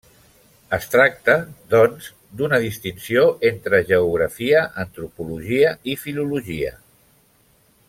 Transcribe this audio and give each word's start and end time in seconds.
Es 0.77 0.85
tracta, 0.93 1.35
doncs, 1.73 2.07
d'una 2.39 2.59
distinció 2.63 3.27
entre 3.51 3.83
geografia, 3.91 4.65
antropologia 4.87 5.75
i 5.95 5.97
filologia. 6.07 6.75